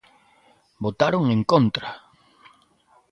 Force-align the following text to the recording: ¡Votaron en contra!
¡Votaron 0.83 1.23
en 1.35 1.41
contra! 1.51 1.89